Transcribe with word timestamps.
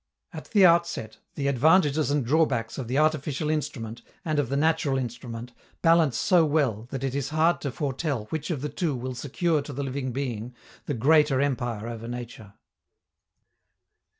At 0.33 0.49
the 0.49 0.65
outset, 0.65 1.19
the 1.35 1.45
advantages 1.45 2.09
and 2.09 2.25
drawbacks 2.25 2.79
of 2.79 2.87
the 2.87 2.97
artificial 2.97 3.51
instrument 3.51 4.01
and 4.25 4.39
of 4.39 4.49
the 4.49 4.57
natural 4.57 4.97
instrument 4.97 5.53
balance 5.83 6.17
so 6.17 6.43
well 6.43 6.87
that 6.89 7.03
it 7.03 7.13
is 7.13 7.29
hard 7.29 7.61
to 7.61 7.71
foretell 7.71 8.25
which 8.31 8.49
of 8.49 8.61
the 8.63 8.69
two 8.69 8.95
will 8.95 9.13
secure 9.13 9.61
to 9.61 9.71
the 9.73 9.83
living 9.83 10.11
being 10.11 10.55
the 10.87 10.95
greater 10.95 11.39
empire 11.39 11.87
over 11.87 12.07
nature. 12.07 12.53